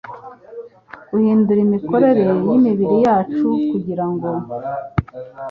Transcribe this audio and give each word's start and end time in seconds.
guhindura 1.09 1.59
imikorere 1.67 2.23
y’imibiri 2.47 2.95
yacu, 3.05 3.47
kugira 3.69 4.05
ngo 4.13 4.29